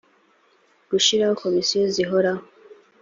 gushyiraho 0.89 1.33
komisiyo 1.43 1.83
zihoraho 1.95 2.43